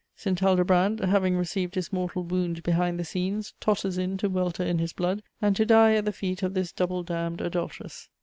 [0.15, 0.41] St.
[0.41, 4.93] Aldobrand, having received his mortal wound behind the scenes, totters in to welter in his
[4.93, 8.09] blood, and to die at the feet of this double damned adultress.